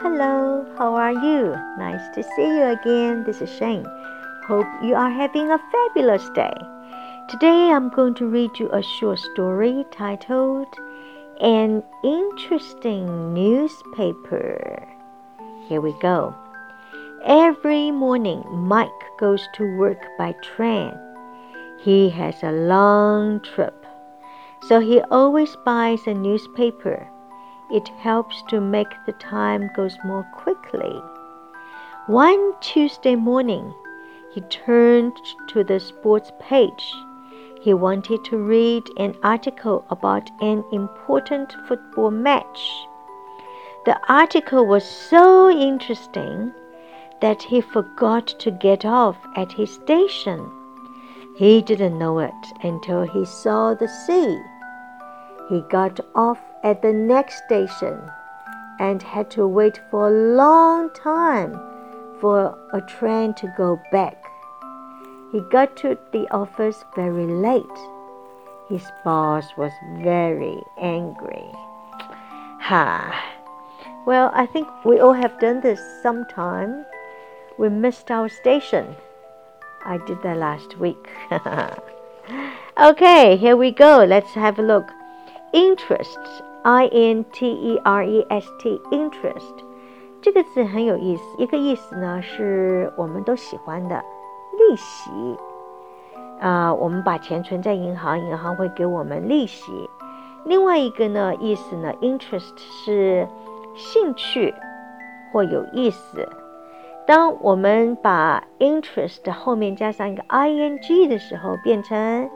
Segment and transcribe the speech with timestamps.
[0.00, 1.56] Hello, how are you?
[1.76, 3.24] Nice to see you again.
[3.24, 3.84] This is Shane.
[4.46, 6.54] Hope you are having a fabulous day.
[7.28, 10.68] Today I'm going to read you a short story titled
[11.40, 14.86] An Interesting Newspaper.
[15.66, 16.32] Here we go.
[17.24, 20.96] Every morning, Mike goes to work by train.
[21.80, 23.84] He has a long trip,
[24.68, 27.10] so he always buys a newspaper.
[27.70, 31.02] It helps to make the time goes more quickly.
[32.06, 33.74] One Tuesday morning,
[34.32, 35.16] he turned
[35.48, 36.94] to the sports page.
[37.60, 42.86] He wanted to read an article about an important football match.
[43.84, 46.54] The article was so interesting
[47.20, 50.50] that he forgot to get off at his station.
[51.36, 54.40] He didn't know it until he saw the sea.
[55.48, 58.00] He got off at the next station
[58.78, 61.60] and had to wait for a long time
[62.20, 64.16] for a train to go back.
[65.32, 67.64] He got to the office very late.
[68.68, 71.50] His boss was very angry.
[72.60, 73.34] Ha!
[74.06, 76.84] Well, I think we all have done this sometime.
[77.58, 78.96] We missed our station.
[79.84, 81.08] I did that last week.
[82.78, 84.04] okay, here we go.
[84.04, 84.90] Let's have a look.
[85.52, 86.18] Interest,
[86.62, 89.54] I N T E R E S T, interest
[90.20, 91.22] 这个字很有意思。
[91.38, 94.02] 一个意思呢是我们都喜欢的
[94.58, 95.10] 利息
[96.40, 99.90] 啊、我们把钱存在银行，银行会给我们利息。
[100.44, 103.26] 另外一个呢意思呢，interest 是
[103.74, 104.54] 兴趣
[105.32, 106.28] 或有意思。
[107.06, 112.30] 当我们把 interest 后面加上一个 ing 的时候，变成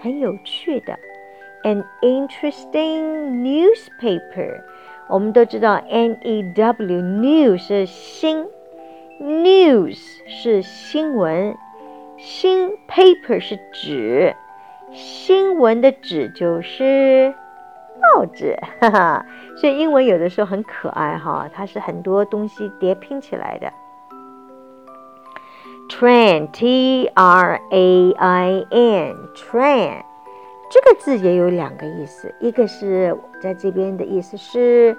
[0.00, 0.98] 很有趣的。
[1.65, 4.61] an interesting newspaper。
[5.07, 8.47] 我们都知道 N E W new 是新，
[9.19, 11.55] news 是新闻，
[12.17, 14.35] 新 paper 是纸，
[14.93, 17.33] 新闻的纸就是
[18.15, 19.25] 报纸，哈哈。
[19.57, 23.71] 所以英文有的时候很可爱哈，它是很多东西叠拼起来的。
[25.89, 30.03] Train T R A I N train
[30.68, 34.96] 这个字也有两个意思，一个是在这边的意思是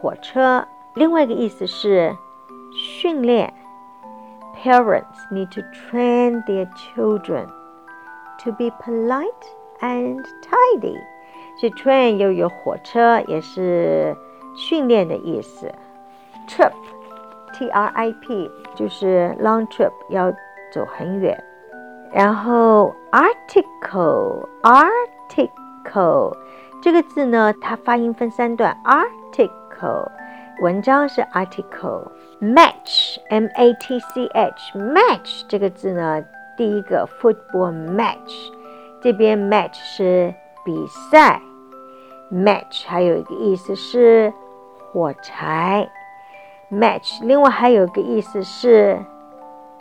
[0.00, 2.16] 火车，另外一个意思是
[2.72, 3.52] 训练。
[4.62, 7.46] Parents need to train their children
[8.42, 9.30] to be polite
[9.80, 10.98] and tidy。
[11.58, 14.16] 所以 train 又有火车，也是
[14.54, 15.70] 训练的意思。
[16.48, 20.32] Trip，T R I P 就是 long trip，要
[20.72, 21.42] 走很远。
[22.12, 26.36] 然后 article article
[26.82, 28.76] 这个字呢，它发音分三段。
[28.84, 30.08] article
[30.62, 32.08] 文章是 article。
[32.40, 36.24] match m a t c h match 这个字呢，
[36.56, 38.50] 第一个 football match
[39.02, 40.34] 这边 match 是
[40.64, 41.40] 比赛。
[42.32, 44.32] match 还有一个意思是
[44.90, 45.90] 火柴。
[46.72, 48.98] match 另外还有一个意思是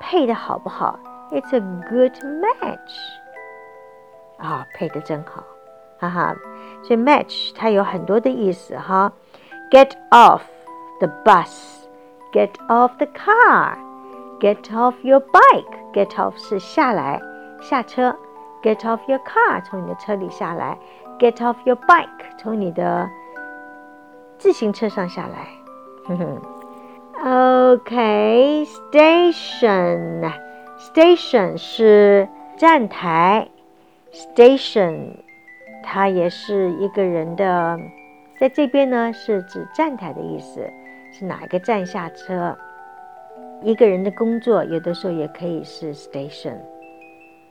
[0.00, 0.98] 配的好不好。
[1.31, 1.59] It's a
[1.89, 2.95] good match.
[4.37, 5.43] 啊，配的真好，
[5.99, 6.35] 哈哈。
[6.83, 9.11] 所以 match 它有很多的意思哈。
[9.71, 10.41] Get off
[10.99, 11.87] the bus,
[12.31, 13.75] get off the car,
[14.39, 15.83] get off your bike.
[15.93, 17.21] Get off 是下来
[17.61, 18.15] 下车，
[18.61, 20.77] get off your car 从你的车里下来，
[21.17, 23.09] get off your bike 从你的
[24.37, 25.47] 自行车上下来。
[26.05, 26.41] 哼哼。
[27.17, 30.29] Okay, station.
[30.80, 32.26] Station 是
[32.56, 33.46] 站台
[34.12, 35.10] ，Station
[35.82, 37.78] 它也是一个人的，
[38.38, 40.66] 在这边呢是指站台的意思，
[41.12, 42.56] 是哪一个站下车。
[43.62, 46.56] 一个人的工作有的时候也可以是 Station。